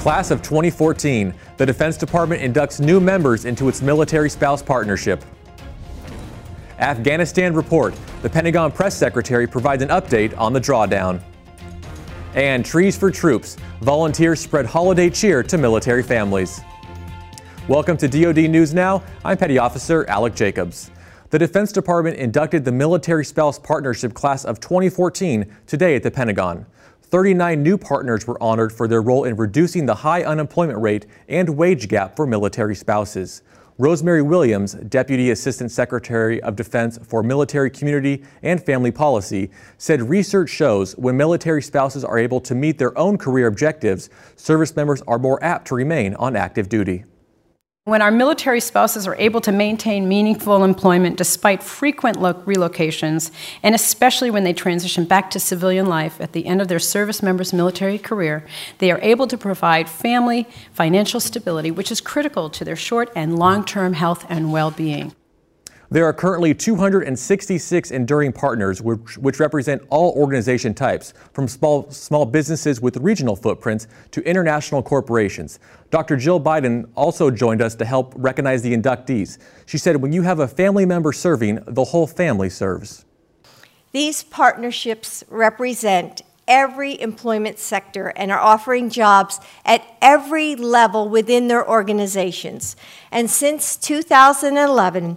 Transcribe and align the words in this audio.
Class 0.00 0.30
of 0.30 0.40
2014, 0.40 1.34
the 1.58 1.66
Defense 1.66 1.98
Department 1.98 2.40
inducts 2.40 2.80
new 2.80 3.00
members 3.00 3.44
into 3.44 3.68
its 3.68 3.82
military 3.82 4.30
spouse 4.30 4.62
partnership. 4.62 5.22
Afghanistan 6.78 7.52
report, 7.52 7.94
the 8.22 8.30
Pentagon 8.30 8.72
press 8.72 8.96
secretary 8.96 9.46
provides 9.46 9.82
an 9.82 9.90
update 9.90 10.34
on 10.38 10.54
the 10.54 10.58
drawdown. 10.58 11.20
And 12.32 12.64
Trees 12.64 12.96
for 12.96 13.10
Troops, 13.10 13.58
volunteers 13.82 14.40
spread 14.40 14.64
holiday 14.64 15.10
cheer 15.10 15.42
to 15.42 15.58
military 15.58 16.02
families. 16.02 16.62
Welcome 17.68 17.98
to 17.98 18.08
DoD 18.08 18.48
News 18.48 18.72
Now. 18.72 19.02
I'm 19.22 19.36
Petty 19.36 19.58
Officer 19.58 20.06
Alec 20.08 20.34
Jacobs. 20.34 20.90
The 21.28 21.38
Defense 21.38 21.72
Department 21.72 22.16
inducted 22.16 22.64
the 22.64 22.72
Military 22.72 23.26
Spouse 23.26 23.58
Partnership 23.58 24.14
Class 24.14 24.46
of 24.46 24.60
2014 24.60 25.44
today 25.66 25.94
at 25.94 26.02
the 26.02 26.10
Pentagon. 26.10 26.64
39 27.10 27.60
new 27.60 27.76
partners 27.76 28.24
were 28.24 28.40
honored 28.40 28.72
for 28.72 28.86
their 28.86 29.02
role 29.02 29.24
in 29.24 29.34
reducing 29.34 29.84
the 29.84 29.96
high 29.96 30.22
unemployment 30.22 30.78
rate 30.78 31.06
and 31.28 31.48
wage 31.48 31.88
gap 31.88 32.14
for 32.14 32.24
military 32.24 32.76
spouses. 32.76 33.42
Rosemary 33.78 34.22
Williams, 34.22 34.74
Deputy 34.74 35.32
Assistant 35.32 35.72
Secretary 35.72 36.40
of 36.42 36.54
Defense 36.54 37.00
for 37.02 37.24
Military 37.24 37.68
Community 37.68 38.22
and 38.44 38.62
Family 38.62 38.92
Policy, 38.92 39.50
said 39.76 40.02
research 40.02 40.50
shows 40.50 40.96
when 40.98 41.16
military 41.16 41.62
spouses 41.62 42.04
are 42.04 42.18
able 42.18 42.40
to 42.42 42.54
meet 42.54 42.78
their 42.78 42.96
own 42.96 43.18
career 43.18 43.48
objectives, 43.48 44.08
service 44.36 44.76
members 44.76 45.02
are 45.08 45.18
more 45.18 45.42
apt 45.42 45.66
to 45.66 45.74
remain 45.74 46.14
on 46.14 46.36
active 46.36 46.68
duty. 46.68 47.04
When 47.90 48.02
our 48.02 48.12
military 48.12 48.60
spouses 48.60 49.08
are 49.08 49.16
able 49.16 49.40
to 49.40 49.50
maintain 49.50 50.06
meaningful 50.06 50.62
employment 50.62 51.16
despite 51.16 51.60
frequent 51.60 52.18
relocations, 52.18 53.32
and 53.64 53.74
especially 53.74 54.30
when 54.30 54.44
they 54.44 54.52
transition 54.52 55.06
back 55.06 55.28
to 55.32 55.40
civilian 55.40 55.86
life 55.86 56.20
at 56.20 56.32
the 56.32 56.46
end 56.46 56.62
of 56.62 56.68
their 56.68 56.78
service 56.78 57.20
member's 57.20 57.52
military 57.52 57.98
career, 57.98 58.46
they 58.78 58.92
are 58.92 59.00
able 59.02 59.26
to 59.26 59.36
provide 59.36 59.88
family 59.88 60.46
financial 60.72 61.18
stability, 61.18 61.72
which 61.72 61.90
is 61.90 62.00
critical 62.00 62.48
to 62.50 62.64
their 62.64 62.76
short 62.76 63.10
and 63.16 63.36
long 63.36 63.64
term 63.64 63.94
health 63.94 64.24
and 64.28 64.52
well 64.52 64.70
being. 64.70 65.12
There 65.92 66.04
are 66.04 66.12
currently 66.12 66.54
266 66.54 67.90
enduring 67.90 68.32
partners, 68.32 68.80
which, 68.80 69.18
which, 69.18 69.40
represent 69.40 69.82
all 69.90 70.12
organization 70.12 70.72
types, 70.72 71.12
from 71.32 71.48
small, 71.48 71.90
small 71.90 72.24
businesses 72.24 72.80
with 72.80 72.96
regional 72.98 73.34
footprints 73.34 73.88
to 74.12 74.22
international 74.22 74.84
corporations. 74.84 75.58
Dr. 75.90 76.16
Jill 76.16 76.40
Biden 76.40 76.88
also 76.94 77.28
joined 77.28 77.60
us 77.60 77.74
to 77.74 77.84
help 77.84 78.12
recognize 78.16 78.62
the 78.62 78.72
inductees. 78.72 79.38
She 79.66 79.78
said, 79.78 79.96
when 79.96 80.12
you 80.12 80.22
have 80.22 80.38
a 80.38 80.46
family 80.46 80.86
member 80.86 81.12
serving, 81.12 81.58
the 81.66 81.82
whole 81.82 82.06
family 82.06 82.50
serves. 82.50 83.04
These 83.90 84.22
partnerships 84.22 85.24
represent 85.28 86.22
every 86.46 87.00
employment 87.00 87.58
sector 87.58 88.12
and 88.14 88.30
are 88.30 88.38
offering 88.38 88.90
jobs 88.90 89.40
at 89.64 89.84
every 90.00 90.54
level 90.54 91.08
within 91.08 91.48
their 91.48 91.68
organizations. 91.68 92.76
And 93.10 93.28
since 93.28 93.76
2011, 93.76 95.16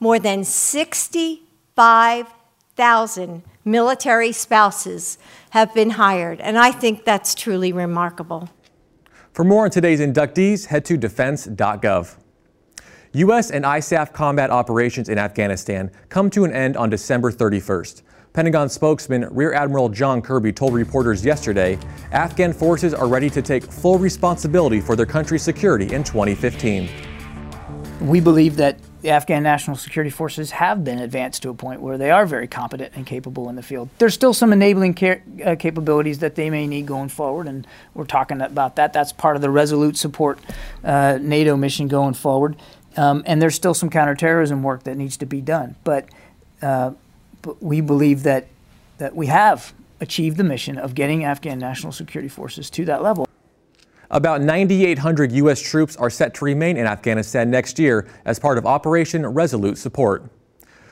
more 0.00 0.18
than 0.18 0.44
65,000 0.44 3.42
military 3.64 4.32
spouses 4.32 5.18
have 5.50 5.72
been 5.74 5.90
hired, 5.90 6.40
and 6.40 6.58
I 6.58 6.72
think 6.72 7.04
that's 7.04 7.34
truly 7.34 7.72
remarkable. 7.72 8.50
For 9.32 9.44
more 9.44 9.64
on 9.64 9.70
today's 9.70 10.00
inductees, 10.00 10.66
head 10.66 10.84
to 10.86 10.96
defense.gov. 10.96 12.16
U.S. 13.14 13.50
and 13.50 13.64
ISAF 13.64 14.12
combat 14.12 14.50
operations 14.50 15.08
in 15.08 15.18
Afghanistan 15.18 15.90
come 16.08 16.30
to 16.30 16.44
an 16.44 16.52
end 16.52 16.76
on 16.76 16.90
December 16.90 17.30
31st. 17.30 18.02
Pentagon 18.32 18.68
spokesman 18.68 19.28
Rear 19.30 19.54
Admiral 19.54 19.88
John 19.88 20.20
Kirby 20.20 20.52
told 20.52 20.74
reporters 20.74 21.24
yesterday 21.24 21.78
Afghan 22.10 22.52
forces 22.52 22.92
are 22.92 23.06
ready 23.06 23.30
to 23.30 23.40
take 23.40 23.62
full 23.62 23.98
responsibility 23.98 24.80
for 24.80 24.96
their 24.96 25.06
country's 25.06 25.42
security 25.42 25.94
in 25.94 26.02
2015. 26.02 26.88
We 28.04 28.20
believe 28.20 28.56
that 28.56 28.76
the 29.00 29.08
Afghan 29.10 29.42
National 29.42 29.76
Security 29.76 30.10
Forces 30.10 30.50
have 30.50 30.84
been 30.84 30.98
advanced 30.98 31.42
to 31.42 31.48
a 31.48 31.54
point 31.54 31.80
where 31.80 31.96
they 31.96 32.10
are 32.10 32.26
very 32.26 32.46
competent 32.46 32.92
and 32.94 33.06
capable 33.06 33.48
in 33.48 33.56
the 33.56 33.62
field. 33.62 33.88
There's 33.96 34.12
still 34.12 34.34
some 34.34 34.52
enabling 34.52 34.98
uh, 35.02 35.56
capabilities 35.58 36.18
that 36.18 36.34
they 36.34 36.50
may 36.50 36.66
need 36.66 36.84
going 36.84 37.08
forward, 37.08 37.46
and 37.46 37.66
we're 37.94 38.04
talking 38.04 38.42
about 38.42 38.76
that. 38.76 38.92
That's 38.92 39.10
part 39.10 39.36
of 39.36 39.42
the 39.42 39.48
Resolute 39.48 39.96
Support 39.96 40.38
uh, 40.84 41.18
NATO 41.18 41.56
mission 41.56 41.88
going 41.88 42.12
forward. 42.12 42.56
Um, 42.98 43.22
and 43.24 43.40
there's 43.40 43.54
still 43.54 43.74
some 43.74 43.88
counterterrorism 43.88 44.62
work 44.62 44.82
that 44.82 44.96
needs 44.98 45.16
to 45.16 45.26
be 45.26 45.40
done. 45.40 45.76
But, 45.82 46.06
uh, 46.60 46.92
but 47.40 47.62
we 47.62 47.80
believe 47.80 48.22
that, 48.24 48.48
that 48.98 49.16
we 49.16 49.28
have 49.28 49.72
achieved 50.00 50.36
the 50.36 50.44
mission 50.44 50.76
of 50.76 50.94
getting 50.94 51.24
Afghan 51.24 51.58
National 51.58 51.90
Security 51.90 52.28
Forces 52.28 52.68
to 52.70 52.84
that 52.84 53.02
level. 53.02 53.26
About 54.14 54.42
9,800 54.42 55.32
U.S. 55.32 55.60
troops 55.60 55.96
are 55.96 56.08
set 56.08 56.34
to 56.34 56.44
remain 56.44 56.76
in 56.76 56.86
Afghanistan 56.86 57.50
next 57.50 57.80
year 57.80 58.06
as 58.24 58.38
part 58.38 58.58
of 58.58 58.64
Operation 58.64 59.26
Resolute 59.26 59.76
Support. 59.76 60.30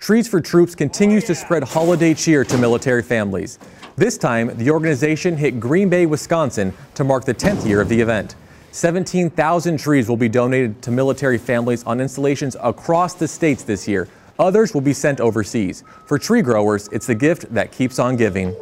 Trees 0.00 0.26
for 0.26 0.40
Troops 0.40 0.74
continues 0.74 1.22
to 1.26 1.34
spread 1.36 1.62
holiday 1.62 2.12
cheer 2.12 2.42
to 2.42 2.58
military 2.58 3.04
families. 3.04 3.60
This 3.94 4.18
time, 4.18 4.50
the 4.56 4.68
organization 4.68 5.36
hit 5.36 5.60
Green 5.60 5.88
Bay, 5.88 6.06
Wisconsin 6.06 6.74
to 6.96 7.04
mark 7.04 7.24
the 7.24 7.32
10th 7.32 7.64
year 7.64 7.80
of 7.80 7.88
the 7.88 8.00
event. 8.00 8.34
17,000 8.72 9.78
trees 9.78 10.08
will 10.08 10.16
be 10.16 10.28
donated 10.28 10.82
to 10.82 10.90
military 10.90 11.38
families 11.38 11.84
on 11.84 12.00
installations 12.00 12.56
across 12.64 13.14
the 13.14 13.28
states 13.28 13.62
this 13.62 13.86
year. 13.86 14.08
Others 14.40 14.74
will 14.74 14.80
be 14.80 14.92
sent 14.92 15.20
overseas. 15.20 15.84
For 16.06 16.18
tree 16.18 16.42
growers, 16.42 16.88
it's 16.90 17.06
the 17.06 17.14
gift 17.14 17.54
that 17.54 17.70
keeps 17.70 18.00
on 18.00 18.16
giving. 18.16 18.56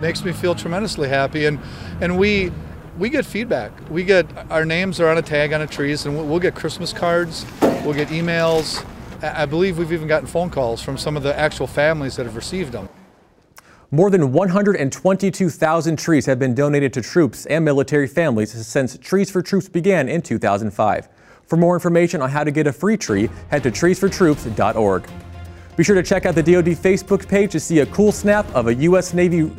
Makes 0.00 0.24
me 0.24 0.32
feel 0.32 0.56
tremendously 0.56 1.08
happy, 1.08 1.46
and, 1.46 1.60
and 2.00 2.18
we 2.18 2.50
we 2.98 3.08
get 3.08 3.24
feedback. 3.24 3.72
We 3.90 4.04
get 4.04 4.26
our 4.50 4.64
names 4.64 5.00
are 5.00 5.08
on 5.08 5.18
a 5.18 5.22
tag 5.22 5.52
on 5.52 5.62
a 5.62 5.66
trees, 5.66 6.06
and 6.06 6.16
we'll 6.16 6.40
get 6.40 6.54
Christmas 6.54 6.92
cards, 6.92 7.46
we'll 7.60 7.94
get 7.94 8.08
emails. 8.08 8.84
I 9.22 9.46
believe 9.46 9.78
we've 9.78 9.92
even 9.92 10.08
gotten 10.08 10.26
phone 10.26 10.50
calls 10.50 10.82
from 10.82 10.98
some 10.98 11.16
of 11.16 11.22
the 11.22 11.38
actual 11.38 11.66
families 11.66 12.16
that 12.16 12.26
have 12.26 12.34
received 12.34 12.72
them. 12.72 12.88
More 13.94 14.10
than 14.10 14.32
122,000 14.32 15.98
trees 15.98 16.26
have 16.26 16.38
been 16.38 16.54
donated 16.54 16.92
to 16.94 17.02
troops 17.02 17.44
and 17.46 17.64
military 17.64 18.08
families 18.08 18.50
since 18.66 18.96
Trees 18.98 19.30
for 19.30 19.42
Troops 19.42 19.68
began 19.68 20.08
in 20.08 20.22
2005. 20.22 21.08
For 21.44 21.56
more 21.56 21.74
information 21.74 22.22
on 22.22 22.30
how 22.30 22.42
to 22.42 22.50
get 22.50 22.66
a 22.66 22.72
free 22.72 22.96
tree, 22.96 23.28
head 23.50 23.62
to 23.64 23.70
treesfortroops.org. 23.70 25.06
Be 25.76 25.84
sure 25.84 25.94
to 25.94 26.02
check 26.02 26.24
out 26.24 26.34
the 26.34 26.42
DoD 26.42 26.68
Facebook 26.68 27.28
page 27.28 27.52
to 27.52 27.60
see 27.60 27.80
a 27.80 27.86
cool 27.86 28.12
snap 28.12 28.46
of 28.54 28.68
a 28.68 28.74
U.S. 28.74 29.12
Navy 29.12 29.50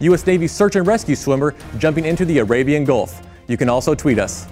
U.S. 0.00 0.26
Navy 0.26 0.46
search 0.46 0.76
and 0.76 0.86
rescue 0.86 1.14
swimmer 1.14 1.54
jumping 1.78 2.06
into 2.06 2.24
the 2.24 2.38
Arabian 2.38 2.84
Gulf. 2.84 3.22
You 3.48 3.56
can 3.56 3.68
also 3.68 3.94
tweet 3.94 4.18
us. 4.18 4.46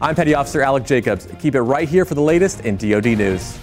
I'm 0.00 0.14
Petty 0.14 0.34
Officer 0.34 0.60
Alec 0.60 0.84
Jacobs. 0.84 1.28
Keep 1.40 1.54
it 1.54 1.62
right 1.62 1.88
here 1.88 2.04
for 2.04 2.14
the 2.14 2.22
latest 2.22 2.60
in 2.60 2.76
DoD 2.76 3.06
News. 3.18 3.58